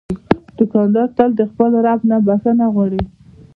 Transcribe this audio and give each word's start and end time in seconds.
دوکاندار 0.57 1.07
تل 1.17 1.29
د 1.39 1.41
خپل 1.51 1.71
رب 1.85 2.01
نه 2.09 2.17
بخښنه 2.27 2.65
غواړي. 2.73 3.01